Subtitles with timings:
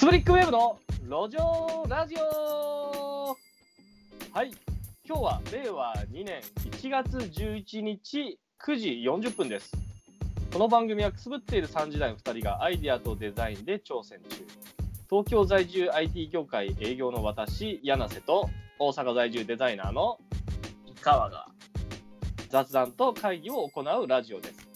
[0.00, 3.36] スプリックウェブの路上ラジオ
[4.32, 4.50] はい
[5.04, 6.40] 今日は令和2年
[6.70, 9.70] 1月11日9時40分です。
[10.54, 14.46] この番組はくすぶっている3時代の2人がアイデアとデザインで挑戦中。
[15.10, 18.48] 東京在住 IT 業界営業の私柳瀬と
[18.78, 20.16] 大阪在住デザイナーの
[20.86, 21.46] 井川が
[22.48, 24.66] 雑談と会議を行うラジオです。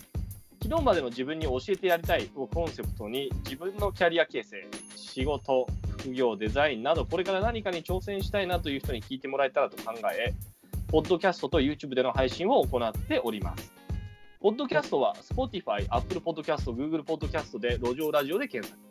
[0.63, 4.84] 昨日までの自分に教えてやりたいをコンセプトに自分のキャリア形成。
[5.15, 5.69] 仕事
[5.99, 10.35] 副業デザインなどこれから何かに挑戦したいなという人に聞いてもらえたらと考え
[10.89, 13.73] ポッドキャストと YouTube での配信を行っております。
[14.41, 18.83] ポッドキャストは Spotify、Apple Podcast、Google Podcast で路上ラジオで検索。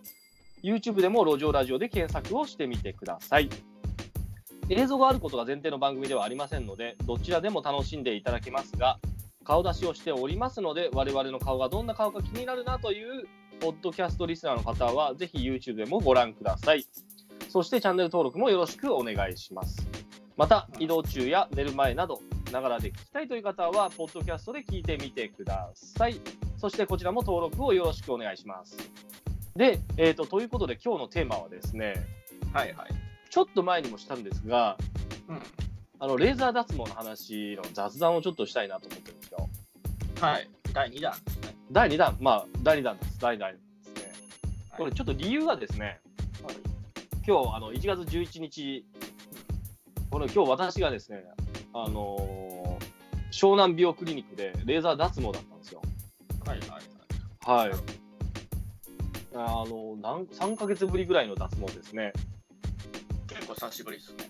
[0.64, 3.50] YouTube でも路上ラジオで検索をしてみてください。
[4.70, 8.98] 映像があることが前提の番組ではありませんのでどちらでも楽しんでいただけますが
[9.44, 13.28] 顔出しをしておりますので我々の顔がどんな顔か気になるなという
[13.64, 16.86] ポッドキャストリスナーの方はぜひ YouTube でもご覧ください。
[17.48, 19.88] そしてチャンネル登録もよろしくお願いします。
[20.36, 22.20] また移動中や寝る前など
[22.52, 26.20] ながらで聞きたいという方はポッドキャストで聞いてみてください。
[26.58, 28.76] そしてこちらも登録をよろしくお願いします。
[29.56, 32.06] で、えーと、ということで今日のテーマはですね
[32.52, 32.90] はいはい。
[33.30, 34.78] ちょっと前にもしたんですが、
[35.30, 35.40] うん。
[36.00, 39.50] あのレーザー脱毛の話の雑談をちょっとしたいなと思ってるんですよ。
[40.20, 40.50] はい。
[40.74, 41.14] 第2弾。
[41.14, 43.20] ですね第2弾、まあ、第2弾です。
[43.20, 43.64] 第2弾です
[43.96, 44.12] ね。
[44.72, 46.02] はいこれ、ちょっと理由がですね、
[46.44, 46.56] はい
[47.26, 48.86] 今日、あの、1月11日、
[50.10, 51.24] この今日私がですね、
[51.74, 52.94] あのー
[53.32, 55.82] 湘南美容クリニックでレーザー脱毛だったんですよ。
[56.46, 56.70] はいはい
[57.46, 57.80] はいはい。
[59.34, 62.14] あの、なん3ヶ月ぶりぐらいの脱毛ですね。
[63.28, 64.30] 結構久しぶりですね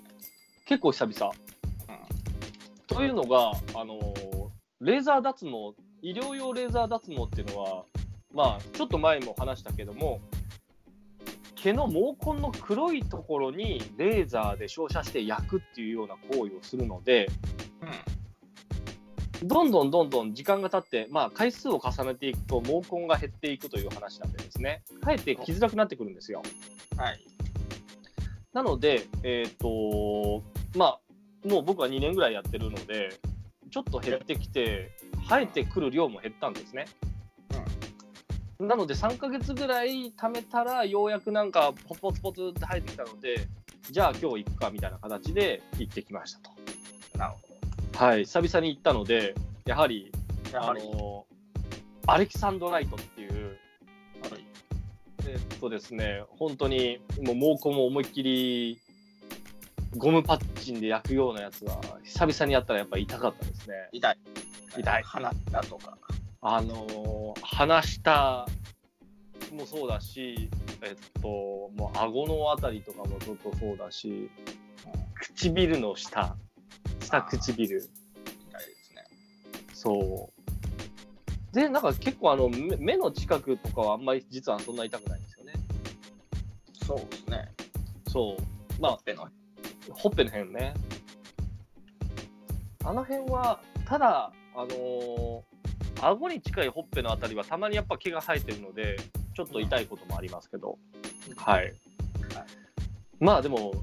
[0.66, 1.34] 結構久々。
[2.88, 5.74] というのが、あのーレーザー脱毛、
[6.04, 7.86] 医療用レーザー脱毛っていうのは、
[8.34, 10.20] まあ、ちょっと前も話したけども、
[11.56, 17.28] 毛の毛根の黒いところにレーザーで照射して焼くっていうような行為をするので、
[19.42, 19.48] うん。
[19.48, 26.42] どんどんどんどん時間が経って、まあ、回数を重ねていくと毛根が減っていくという話なんでですね、かえって来づらくなってくるんですよ。
[26.98, 27.26] はい。
[28.52, 30.44] なので、えっ、と、
[30.76, 30.98] ま
[31.46, 33.18] あ、もう僕は2年ぐらいやってるので、
[33.72, 34.92] ちょっと減ってきて、
[35.30, 36.86] 生えてくる量も減ったんですね。
[38.60, 43.48] なので、3ヶ月ぐらい貯めたら、ようやくなんか、ポツポツポツって生えてきたので、
[43.92, 46.52] じゃあ今日行くかみたいな形で行ってきましたと。
[47.18, 49.36] なるほはい、久々に行ったので、
[49.66, 50.12] やはり、
[50.54, 51.26] あの、
[52.08, 53.58] アレキサンドライトっていう、
[54.22, 54.46] はい
[55.28, 58.80] えっとですね、本当にもう毛根を思いっきり
[59.98, 63.76] ゴムパッチンで焼くようなやつは久々にやったらやっぱ痛かったですね。
[63.92, 64.18] 痛い
[64.78, 65.98] 痛い鼻だとか
[66.42, 68.46] あのー鼻下
[69.54, 70.50] もそうだし、
[70.82, 71.28] えっと、
[71.78, 74.30] もう顎のあたりとかもちょっとそうだし、
[75.16, 76.36] 唇の下、
[77.00, 77.90] 下唇、痛いで
[78.84, 79.04] すね
[79.74, 80.32] そ
[81.52, 81.56] う。
[81.56, 85.54] で、なんか結構あの目目の近くとかはあんまり実はそんな痛くないんですよね。
[86.86, 87.52] そうですね
[88.08, 88.82] そう。
[88.82, 89.28] まあ、ペの
[89.92, 90.74] ほっぺの辺ね。
[92.86, 95.42] あの辺は、ただ、あのー
[96.02, 98.98] 顎に近いほっぺのあたりはたまにやっぱ毛が生えてるので、
[99.36, 100.78] ちょっと痛いこともありますけど、
[101.38, 101.74] はい。
[103.20, 103.74] まあでも、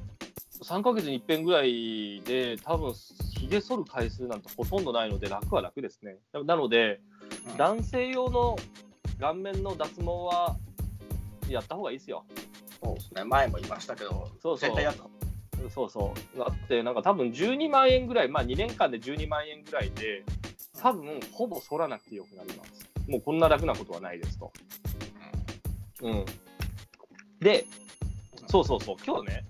[0.63, 2.93] 3ヶ月に一遍ぐらいで、多分
[3.39, 6.17] ひげ剃る回数なんてほとんどないので、楽は楽ですね。
[6.45, 7.01] なので、
[7.47, 8.57] うん男性用の
[9.19, 10.57] 顔面の脱毛は
[11.49, 12.25] やった方がいいですよ。
[12.83, 15.05] そうですね前も言いましたけどそうそう絶対やった
[15.69, 16.39] そうそう。
[16.39, 20.25] だって、なんか多分12万円ぐらい、まあ2年間で12万円ぐらいで、
[20.81, 22.89] 多分ほぼ反らなくてよくなります。
[23.09, 24.53] もうこんな楽なことはないですと。
[26.03, 26.25] うん。
[27.41, 27.67] で、
[28.47, 29.45] そうそうそう、今日ね、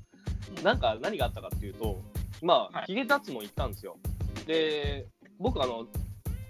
[0.62, 2.02] なんか何があったかっていうと、
[2.42, 3.96] まあ、はいヒゲ脱毛行ったんですよ。
[4.46, 5.06] で、
[5.38, 5.86] 僕、あの、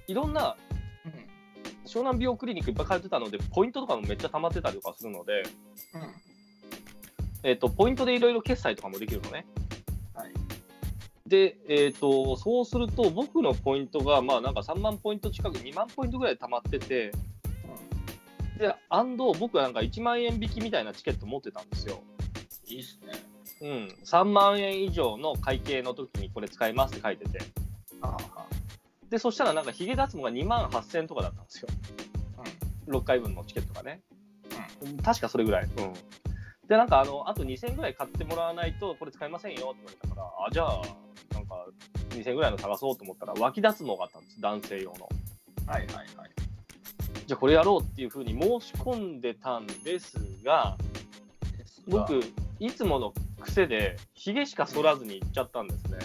[0.06, 0.56] いろんな
[1.04, 1.12] うん
[1.86, 5.42] 湘南美容クリニックいっぱい通ってたので、ポイントとかもめっちゃ溜まってたりとかするので、
[5.94, 6.30] うん
[7.42, 9.46] えっ、と、ポイントでいろいろ決済とかもできるのね。
[11.30, 17.12] はいで、えー、とそうすると僕のポイントがまあなんか3万ポイント近く2万ポイントぐらい溜まってて
[18.58, 22.02] でアンド僕はなんか1万円引きみたいなチケット持ってたんですよ、
[22.66, 23.12] いいっすね。
[23.62, 27.38] うん、3万円以上の会計の時にこれ使いますって書いてて。
[28.02, 28.18] あ
[29.08, 31.68] でそしたらなんかヒゲ脱毛が2万8000円とかだったんですよ。
[32.36, 32.42] あ
[32.90, 34.02] 6回分のチケットがね。
[34.82, 35.94] う確かそれぐらい、うん、
[36.70, 40.82] でなんかあのあと2000円ぐらい買ってもらわないとこれ使いませんよって言われたからあじゃあ
[41.34, 41.66] なんか
[42.10, 45.08] 2000円ぐらいの探そうと思ったら脇脱毛があったんです男性用の
[45.66, 46.40] はいはいはい
[47.26, 50.76] じゃあこれやろうっていうふうに申し込んでたんですが、
[51.86, 52.20] 僕、
[52.58, 55.98] いつもの癖で、ひげしか剃らずに行っちゃったんですね。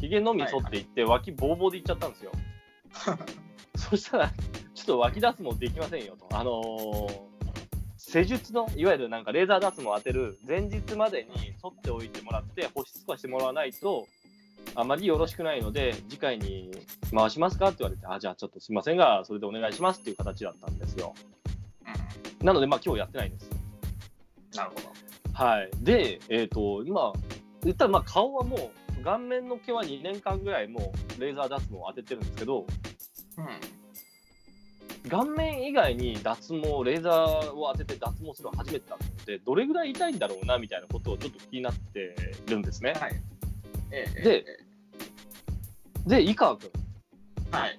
[0.00, 2.30] ひげのみ剃っていって、脇ボーボーで行っちゃったんですよ。
[3.74, 4.30] そしたら、
[4.72, 6.28] ちょっと脇脱毛できませんよと。
[6.30, 7.37] あのー
[7.98, 14.06] 施術の、いわゆるなんかレーザー脱毛を当てる前日までに剃っておいてもらって、保湿とかしてもらわないと、
[14.76, 16.70] あまりよろしくないので、次回に
[17.12, 21.12] 回しますかって言われて、あ、じゃあちょっとすいませんが、それでお願いしますっていう形だったんですよ。
[22.40, 23.50] うなので、まあ今日やってないんです。
[23.50, 24.56] ん。
[24.56, 24.92] なるほど。
[25.32, 25.70] はい。
[25.80, 27.12] で、えっ、と、今、
[27.64, 28.70] 言ったらまあ顔はも
[29.00, 32.64] う、顔面の毛は2年間ぐらいもうレーザー脱毛を当ててるんですけど、
[33.38, 33.77] うん。
[35.08, 42.14] 顔面以外に脱毛、レーザーを当てて脱毛するのは初めてだったので、どれぐらい痛いんだろうなみたいなことをちょっと気になって
[42.46, 42.92] るんですね。
[42.92, 43.22] はい。
[43.90, 44.58] ええでえ
[46.06, 46.70] で、井川君、
[47.52, 47.78] えはい。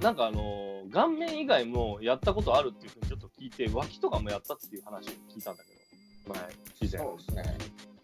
[0.00, 5.70] なんかあの顔面以外もやったことあるっていうふうにちょっと聞いて、脇とかもやったっていう話を聞いたんだけ
[6.28, 6.50] ど、前、
[6.80, 7.00] 以前。
[7.00, 7.58] そうですね。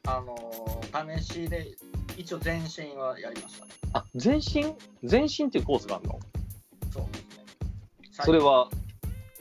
[0.08, 1.76] あのー試しで、
[2.16, 3.72] 一応全身はやりましたね。
[3.92, 4.74] あ、全身？
[5.02, 6.18] 全身っていうコースがあるの？
[6.92, 7.06] そう。
[8.24, 8.68] それは、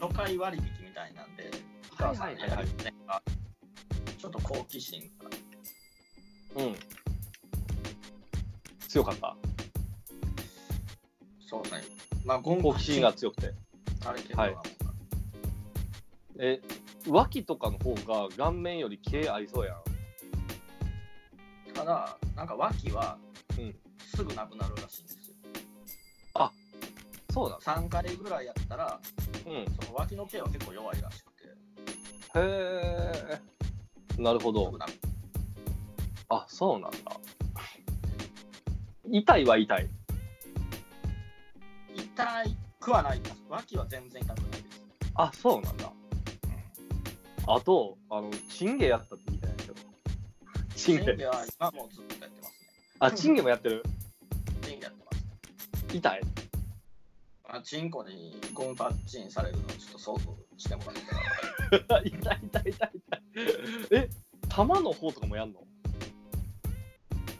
[0.00, 1.50] 初回割引みたいなんで、
[1.92, 2.94] 井川さんやるね
[4.18, 6.74] ちょっと好奇心がうん。
[8.88, 9.36] 強かった。
[11.40, 11.82] そうね。
[12.24, 13.54] まあ、好奇心が強くて。
[14.04, 14.56] あれけど、はい
[16.38, 16.60] え、
[17.08, 19.76] 脇とかの方が顔面より毛合いそうやん。
[21.72, 23.18] ただ、なんか脇は
[23.58, 25.15] うんすぐなくなるらしいんですよ。
[27.36, 28.98] そうな3回ぐらいやったら、
[29.44, 29.58] のうん。
[29.58, 31.48] へその脇の毛は結構弱いらしくて、
[32.34, 33.40] え。
[34.16, 34.72] なるほど
[36.30, 36.98] あ、そうなんだ。
[39.04, 39.90] 痛いは痛い。
[41.94, 42.44] 痛
[42.80, 43.36] くはないです。
[43.50, 44.64] 脇は全然痛くないです。
[45.14, 45.92] あ、そうなんだ。
[47.48, 49.74] あと、あの、チンゲやったって聞いたんやけど。
[50.74, 51.04] チンゲ。
[51.04, 52.68] チンゲは今もうずっとやってますね。
[52.98, 53.82] あ、チンゲもやってる？
[54.64, 55.98] チンゲやってますね。
[55.98, 56.45] 痛い。
[57.48, 60.94] まあ、チンコにゴムパッチンされるのをちょっと想像してもらっ
[61.88, 62.02] たら。
[62.02, 62.92] 痛い痛い痛い痛い。
[63.92, 64.08] え、
[64.48, 65.60] 玉の方とかもやんの？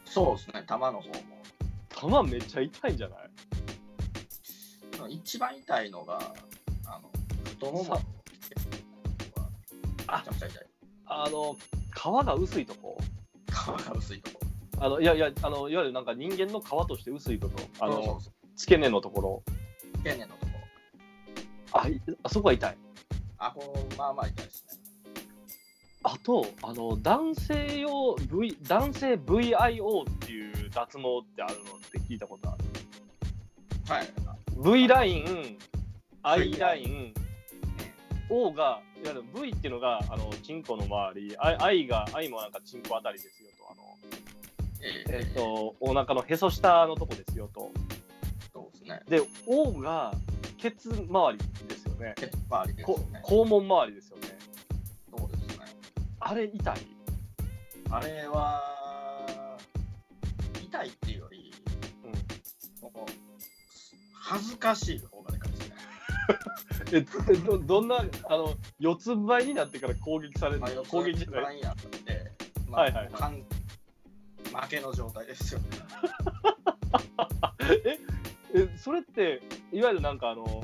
[0.04, 1.14] そうですね、玉の方も。
[1.88, 3.16] 玉めっちゃ痛いんじゃな
[5.08, 5.14] い？
[5.14, 6.18] 一番痛いのが、
[6.86, 7.10] あの、
[7.44, 7.94] 太もも
[10.06, 10.22] あ。
[11.08, 11.56] あの、
[11.94, 12.96] 皮が薄いとこ？
[13.48, 14.40] 皮が薄いとこ
[14.78, 17.54] あのいやいやあの、いわゆるなんか人間の皮として薄いとこ？
[17.80, 18.20] ろ、あの
[18.56, 19.42] 付け根のところ、
[20.06, 20.52] 経年のとこ
[21.72, 22.76] あいあそこは痛い。
[23.38, 24.78] あ、こう、まあまあ痛いですね。
[26.04, 32.64] あと、あの男性用 v、男性 VIO っていう脱毛ってあるのって聞いたことある。
[33.88, 34.08] はい。
[34.78, 35.58] V ライン、
[36.22, 37.14] I ライン、
[38.30, 43.82] O が、いわゆる V っていうのが、あの、チンコの周り、I, I が、I もなんかチンコあたりですよと、あの、
[44.82, 47.72] ええっ、と、お腹のへそ下のとこですよと。
[49.08, 49.26] ですね。
[49.26, 50.12] で、O が、
[50.58, 51.38] ケツ周り
[51.68, 52.14] ですよね。
[52.16, 53.22] ケツ周りですこね。
[53.24, 54.38] 肛門周りですよね。
[55.16, 55.64] そうですね。
[56.20, 56.76] あれ痛い？
[57.90, 59.58] あれは、
[60.62, 61.52] 痛いっていうより、
[62.04, 62.12] うん
[62.82, 63.10] もう
[64.12, 65.74] 恥ずかしい方がでかいですね。
[66.92, 71.42] ええどどんなあの四つん這いになってから攻撃されるまあ、攻撃じゃない？
[71.44, 72.32] ラインやったんで、
[72.68, 73.44] まあ、はいはいはい完
[74.62, 75.66] 負けの状態ですよね。
[77.84, 77.98] え？
[78.76, 80.62] それっていわゆるなんかあの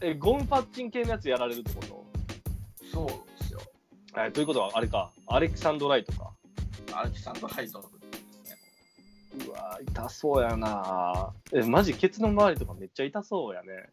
[0.00, 2.06] えゴムパッチン系のやつやられるってこと？
[2.92, 3.06] そう
[3.40, 3.60] ですよ。
[4.12, 6.32] はいということはあれかアレキサンドライトか
[6.92, 7.86] アレキサンドライトで
[8.18, 9.46] すね。
[9.46, 13.90] うわー痛そうやなえマジケツの周りとかめっちゃ痛そうやね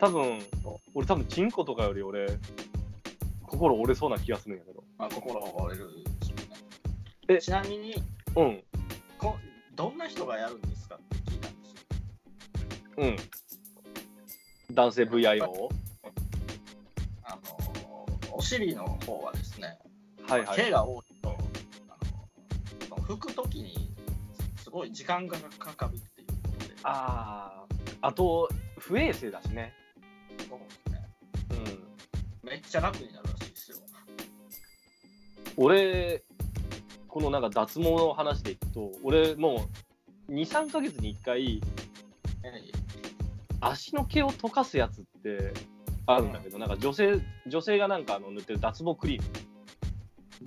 [0.00, 0.40] 多分
[0.94, 2.26] 俺多分チンコとかより俺
[3.42, 5.90] 心折れそうな気がするんやけどまあ、心が折れる。
[7.28, 7.94] えちなみに
[8.34, 8.62] うん
[9.18, 9.36] こ、
[9.74, 10.96] どんな人がやるんですか？
[10.96, 11.25] って。
[12.96, 13.16] うん。
[14.72, 15.68] 男性 VIO?
[17.22, 19.78] あのお尻の方はですね、
[20.28, 20.56] はいはい。
[20.56, 21.36] 毛が多いと、
[21.88, 23.94] あの拭くときに
[24.62, 27.64] すごい時間がかかるっていうことで、あ
[28.02, 28.48] ああと
[28.78, 29.72] 不衛生だしね。
[30.48, 31.08] そうですね、
[32.42, 32.50] うん。
[32.50, 33.78] めっちゃ楽になるらしいですよ。
[35.56, 36.22] 俺
[37.08, 39.68] このなんか脱毛の話でいくと俺も
[40.28, 41.62] う23ヶ月に1回
[42.44, 42.75] え
[43.60, 45.52] 足の毛を溶かすやつって
[46.06, 49.28] あるんだけど、なんか女性女性がなんかあの塗ってる脱毛クリーム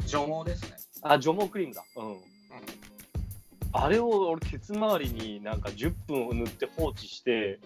[0.02, 0.78] え除毛ですね。
[1.02, 2.18] あ除毛クリームだうん、
[3.74, 7.60] あれを俺ケツ周りになんか10分塗って放置して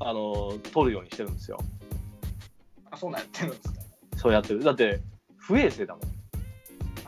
[0.00, 1.58] うんあの取るようにしてるんですよ
[2.90, 3.80] あ、そうなんやってるんですか。
[4.16, 5.00] そうやってるだって
[5.36, 6.02] 不衛生だもん。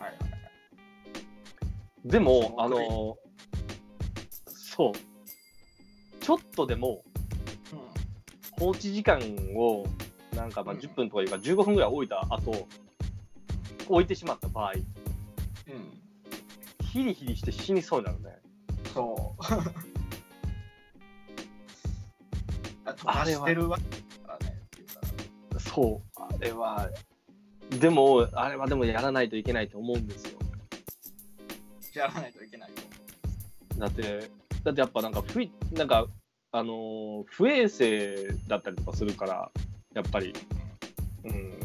[0.01, 0.39] はいはいは
[2.05, 2.09] い。
[2.09, 3.17] でも、そうあの、
[4.47, 4.93] そう。
[6.21, 7.03] ちょっとでも
[8.61, 9.19] 放置時間
[9.57, 9.87] を、
[10.37, 12.69] なんかまあうん10分とかいうか15分ぐらい置いた後、
[13.89, 14.81] 置いてしまった場合、うん。
[14.81, 14.87] うん。
[16.87, 18.39] ヒリヒリして死にそうになるね。
[18.93, 19.43] そう。
[22.85, 24.59] 飛ばしてるわけだからね。
[24.67, 24.87] っていう
[25.55, 26.91] かそう、あれは、
[27.81, 30.39] でも、あれはでもやらないといけないと思うんですよ。
[31.95, 34.31] やらないといけないと思だって、
[34.65, 36.07] だってやっぱなんか不い、なんか、
[36.53, 39.51] あのー不衛生だったりとかするから、
[39.95, 40.35] やっぱり、
[41.25, 41.61] うん。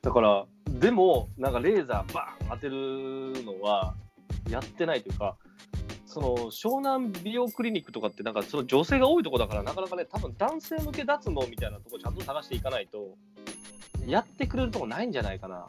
[0.00, 3.94] だから、でも、なんかレーザーバーン当てるのは、
[4.50, 5.36] やってないというか、
[6.06, 13.16] その湘南美容クリニックとかって、なんかその女性が多いとこだから、なかなかね、多分男性向け脱毛みたいなとこちゃんと探していかないと、
[14.06, 15.66] やってくれるとこないんじゃないかな。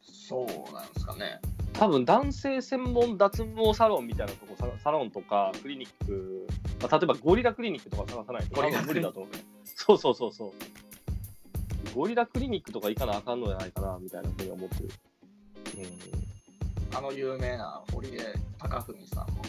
[0.00, 1.40] そうなんですかね。
[1.78, 6.48] 多分男性専門脱毛サロンみたいなとこササロンとかクリニック、
[6.82, 9.32] まあ、例えばゴリラクリニックとか探さないと無理だと思う
[9.64, 10.52] そうそうそうそう。
[11.94, 14.90] ゴリラクリニックとか行かなあかんのじゃないかなみたいなふうに思ってる、
[16.94, 18.18] あの有名な堀江
[18.58, 19.42] 貴文さんも。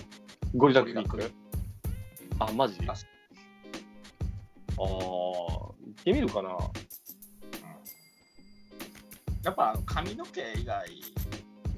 [0.53, 1.31] うん、ゴリラクリニック。
[2.39, 2.77] あマジ？
[2.87, 2.95] ああ
[4.77, 6.57] 行ってみるかな。
[9.43, 10.87] やっぱ髪の毛以外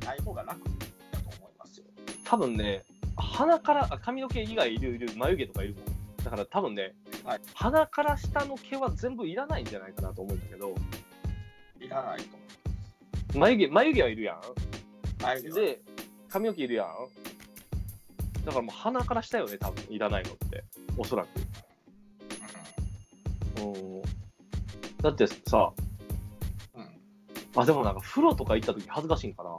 [0.05, 1.85] ない方が楽だと思いますよ。
[2.23, 2.83] 多分ね
[3.17, 5.83] 鼻からあ髪の毛以外いるいる眉毛とかいるもん
[6.23, 6.93] だから多分ね、
[7.23, 10.75] はい鼻から下の毛は全部いらないんじゃないかなと思うんだけど
[11.79, 14.41] いらないと思眉毛眉毛はいるやんう。
[15.23, 15.81] 眉毛はで、
[16.29, 16.87] 髪の毛いるやん。
[18.45, 20.63] だからもう鼻から下よね、多分いらないのって。
[20.97, 21.27] おそらく。
[23.61, 24.01] うん。
[25.01, 25.71] だってさ、
[26.75, 26.89] うんうん
[27.55, 29.49] あ、でもなんか風呂とか行った時恥ずかしいんかな。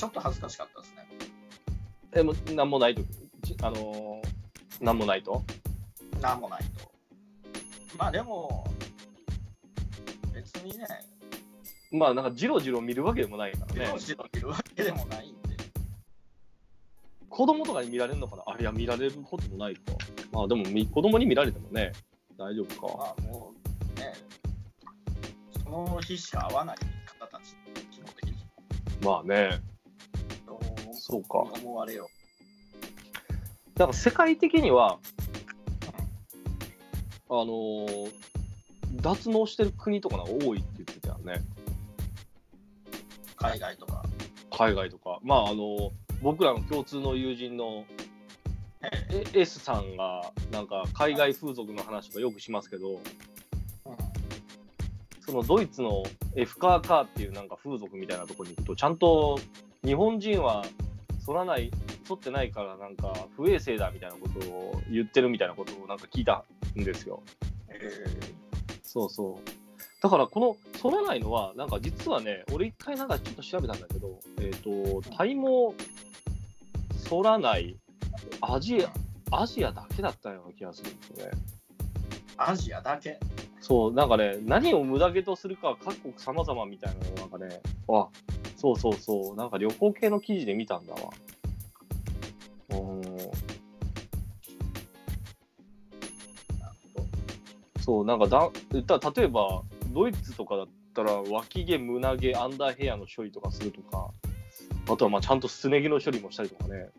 [0.00, 1.06] ちょっと恥ずかしかったですね。
[2.14, 3.04] え、もうなんもない時
[3.44, 5.42] ちあのー、なんもないと？
[6.22, 6.90] なんもないと。
[7.98, 8.66] まあでも、
[10.32, 10.86] 別にね、
[11.92, 13.98] まあなんかジロジロ見るわけでもないからね漁。
[13.98, 15.56] 師のいるわけでもないんで。
[17.28, 18.44] 子供とかに見られるのかな？
[18.46, 19.80] あ、いや、見られることもないか。
[20.32, 21.92] まあでもみ子供に見られてもね、
[22.38, 22.96] 大丈夫か。
[22.96, 23.52] まあも
[23.96, 24.14] うね、
[25.62, 26.78] その日しか会わない
[27.20, 27.54] 方たち、
[27.90, 28.34] 基本的に。
[29.04, 29.60] まあね。
[31.10, 31.38] そうか。
[31.38, 32.08] 思われよ
[33.74, 34.98] だから世界的には、
[37.28, 38.12] あのー
[39.02, 41.40] 脱毛してる国とかが多いって言ってたよね、う。
[43.36, 44.02] 海外とか。
[44.50, 45.20] 海外とか。
[45.22, 45.90] まあ、あのー
[46.22, 47.84] 僕らの共通の友人の
[48.82, 52.98] ええ S さんが、なんか海外風俗の話とかよくしますけど、うん
[55.30, 56.02] そのドイツの
[56.34, 59.38] F カーカーっていうなんか風俗みたいなところに行くと、ちゃんと
[59.84, 60.64] 日本人は
[61.30, 61.70] 剃らない、
[62.08, 66.44] 剃ってないからなんか不衛生だみたいなことを言ってるみたいなことをなんか聞いた
[66.76, 67.22] んですよ。
[67.68, 67.78] え
[68.82, 70.02] そうそう。
[70.02, 75.72] だからこの剃らないのは、なんか実はね、俺一回なんかちょっと調べたんだけど、えっ、と、体毛
[76.98, 77.76] 剃らない
[78.40, 78.90] アジア、
[79.30, 81.30] アジアだけだったような気がするんですよね。
[82.38, 83.20] アジアだけ？
[83.60, 88.08] そう、なんかね、何を無駄毛とするかは各国様々みたいなのをなんかね、あ、
[88.60, 91.00] そうそうそう、なんか旅行系の記事で見たんだわ。
[92.68, 93.02] うん、
[97.80, 98.50] そう、なんかだ、
[98.98, 99.62] た例えば、
[99.94, 104.10] ドイツとかだったら、脇毛、胸毛、アンダーヘアの処理とかするとか、
[104.92, 106.90] あとはまあちゃんとすね毛の処理もしたりとかね。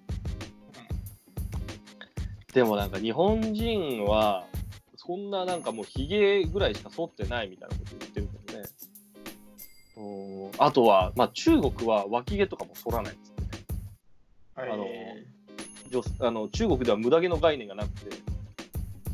[2.55, 4.47] でもなんか日本人は、
[4.95, 8.20] そんななんかもうヒゲぐらいしか剃ってないみたいなこと言って。
[10.57, 13.47] あとは、まあ中国は脇毛とかも剃らないっつってね。
[14.55, 15.25] あのえ
[15.89, 18.15] 女あの中国では無駄毛の概念がなくて、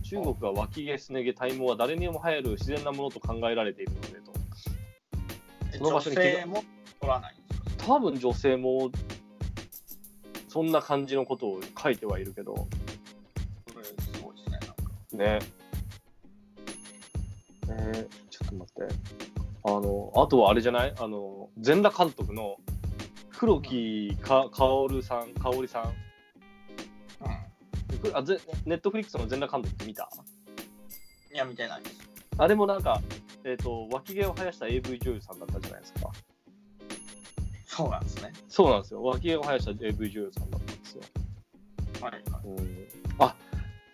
[0.03, 4.31] 中国は脇毛、すね毛、体毛は誰にも生える自然なものと考えられているのでと。
[4.31, 6.63] ーその場所に女性も
[6.99, 7.35] 取らない
[7.77, 8.89] 多分女性も
[10.47, 12.67] そんな感じのことを書いてはいるけど、こ
[13.77, 14.59] れすごいですね。
[14.59, 15.39] なんかね。
[17.69, 19.36] えー、ちょっと待って。
[19.63, 20.93] あの、あとはあれじゃない？
[20.97, 22.57] あの、全裸監督の
[23.37, 25.93] 黒木か、かおるさん、かおりさん。
[27.93, 27.99] うん。
[27.99, 30.09] くあぜネットフリックスの全裸監督って見た？
[31.33, 31.97] いや、見てないです。
[32.37, 33.01] あれもなんか、
[33.43, 36.11] えっ、と、脇毛を生やした AV 女優さんだったじゃないですか。
[37.65, 38.33] そうなんですね。
[38.47, 39.03] そうなんですよ。
[39.03, 41.01] 脇毛を生やした AV 女優さんだったんですよ。
[42.01, 42.23] はいはい。
[42.45, 42.87] うん、
[43.19, 43.35] あ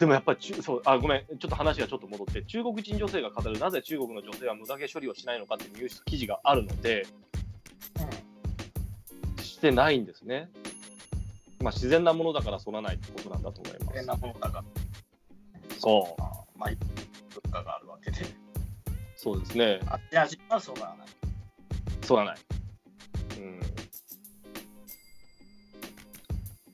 [0.04, 7.08] でもやっぱり中そうあごめんちょっと話がちょっと戻って中国人女性が語るなぜ中国の女性は無駄毛処理をしないのかっていうニュース記事があるので
[9.42, 10.50] してないんですね。
[11.62, 13.98] まあ自然なものだから反らないってことなんだと思います。
[13.98, 14.64] 変なものだから、
[15.80, 18.18] そうまあ、まあ、物価があるわけで、
[19.16, 19.80] そうですね。
[19.88, 21.08] アジア人はそうならない。
[22.06, 22.38] 反らない。
[23.38, 23.62] うん。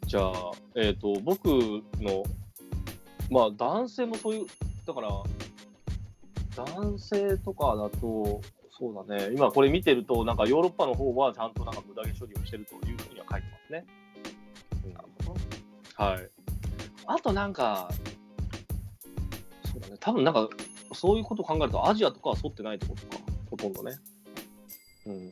[0.07, 1.45] じゃあ、えっ、と、僕
[1.99, 2.23] の、
[3.29, 4.45] まあ、男性もそういう、
[4.85, 5.09] だから、
[6.55, 13.85] 男性とかだと、そうだね、今これ見てると、なんかヨーロッパの方はちゃんとなんか無駄毛処理をしてるというふうには書いてますね。
[14.85, 16.03] うんなるほど。
[16.03, 16.29] はい。
[17.05, 17.89] あとなんか、
[19.71, 20.49] そうだね、多分なんか、
[20.93, 23.97] そういうことを考えると、アジアとかは沿ってないってことか、ほとんどね。
[25.05, 25.31] うん。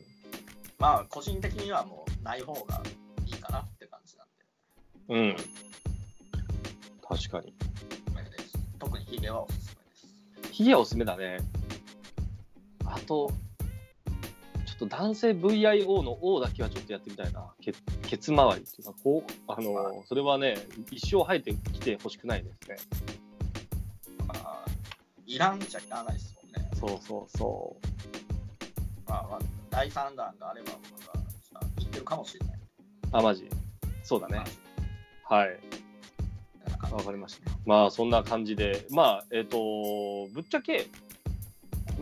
[0.78, 2.82] まあ、個人的にはもうない方が
[3.26, 4.28] いいかなって感じなん
[5.08, 5.36] で、うん。
[7.08, 7.54] 確かに。
[8.78, 10.52] 特にヒゲはおすすめです。
[10.52, 11.38] ヒゲはおすすめだね。
[12.84, 13.30] あと、
[14.66, 17.52] ちょっと男性 VIO の O だけはちょっとやってみたいな。
[17.60, 20.56] ケケツ周りっていうか、こう、あの、それはね、
[20.90, 22.76] 一生生えてきてほしくないですね。
[24.26, 24.64] まあ、
[25.26, 26.70] いらんじゃいらないですもんね。
[26.74, 27.76] そうそうそ
[29.06, 29.38] まあ、まあ、
[29.70, 31.12] 第3弾があれば僕が
[31.78, 32.56] 言ってるかもしれない。
[32.56, 32.60] う。
[33.12, 33.48] あ、マジ？
[34.02, 34.44] そうだねま。
[35.30, 35.58] あはい。
[36.90, 37.50] わかりました。
[37.66, 39.58] まあ、そんな感じで、まあ、えっ、と、
[40.34, 40.86] ぶっちゃけ、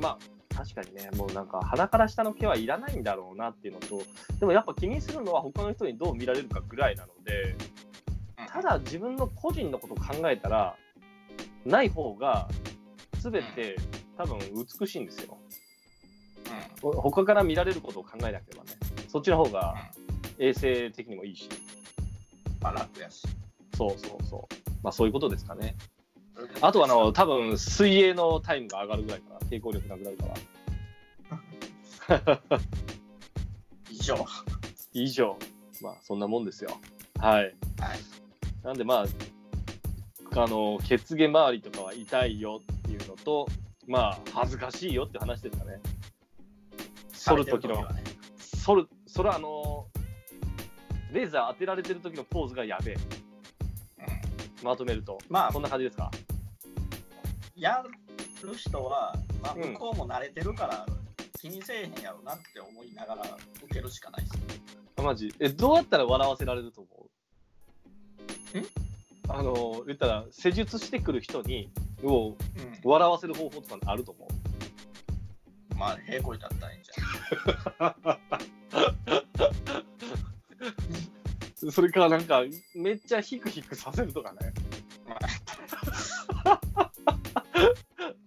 [0.00, 0.18] まあ、
[0.54, 4.00] 確かにね、もうなんか鼻から下の毛はいらないんだろうなっていうのと、
[4.40, 7.54] でもやっぱ気にするのは他の人にどう見られるかぐらいなので、
[8.48, 10.76] ただ自分の個人のことを考えたら、
[11.66, 12.48] ない方が
[13.20, 13.76] 全て
[14.16, 14.38] 多分
[14.80, 15.36] 美しいんですよ。
[16.82, 18.70] うん、ほ他から見られることを考えなければね。
[19.08, 19.74] そっちの方が
[20.38, 21.48] 衛生的にもいいし。
[22.62, 23.26] まあ、楽やし。
[23.76, 24.65] そうそうそう。
[24.82, 25.76] まあそういうことですかね。
[26.60, 29.38] あとはあの、多分水泳のタイムが上がるぐらいかな。
[29.40, 30.26] 抵抗力なくなるか
[32.08, 32.40] ら。
[33.90, 34.24] 以上。
[34.92, 35.36] 以上。
[35.82, 36.70] まあそんなもんですよ。
[37.18, 37.42] はい。
[37.42, 37.54] はい。
[38.62, 39.06] なんでまあ、
[40.40, 43.46] あの、血毛周りとかは痛いよっていうのと、
[43.86, 45.80] まあ恥ずかしいよって話ですかね。
[47.12, 47.86] 剃る時の
[48.38, 49.86] 剃る、それはあの、
[51.12, 52.96] レーザー当てられてる時のポーズがやべえ。
[54.60, 55.18] うん、まとめると。
[55.28, 55.52] まあ。
[55.52, 56.10] こんな感じですか？
[57.56, 57.82] や
[58.42, 59.72] る人は、まあ、うん。
[59.72, 60.86] 向こうも慣れてるから、
[61.40, 63.22] 気にせえへんやろなって思いながら
[63.64, 64.38] 受けるしかないです。
[64.98, 65.34] あマジ？
[65.40, 66.90] えどうやったら笑わせられると思
[68.54, 68.58] う？
[68.58, 68.66] ん
[69.28, 71.68] あの言ったら施術してくる人に
[72.02, 72.36] をうん、
[72.84, 74.28] 笑わせる方法とかあると思
[75.76, 77.96] まあ、平行いだったらいいんじゃ
[79.10, 79.16] う
[81.70, 82.42] それからなんか
[82.74, 84.52] めっちゃヒクヒクさせるとかね。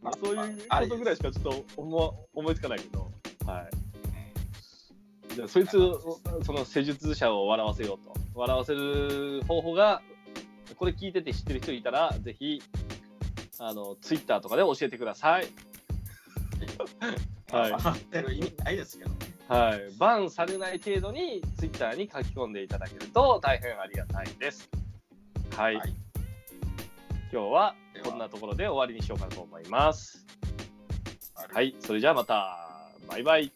[0.02, 3.12] まあそういうことぐらいしかちょっと思思いつかないけど。
[3.46, 3.70] はい。
[5.36, 8.14] じゃあそいつをその施術者を笑わせようと。
[8.34, 10.02] 笑わせる方法が
[10.78, 12.62] これ聞いてて知ってる人いたらぜひ
[13.60, 15.48] あのツイッターとかで教えてください。
[17.52, 17.72] はい。
[17.72, 19.29] 笑ってる意味ないですけどね。
[19.50, 24.70] はい、バンされない程度にツイッターに書き込んでいただけると大変ありがたいです。
[25.58, 25.94] はい、はい
[27.32, 30.26] 今日はこんなところで終わりにしようかなと思います。
[31.36, 32.58] はいはい、それじゃあまた。
[33.08, 33.52] バイバイ。